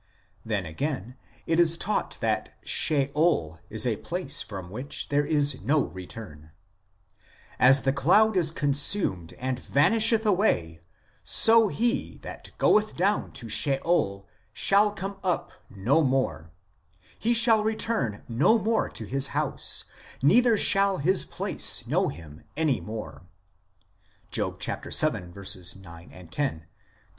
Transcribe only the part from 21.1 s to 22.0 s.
place